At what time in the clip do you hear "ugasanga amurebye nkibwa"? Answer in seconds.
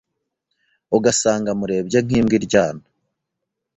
0.97-2.33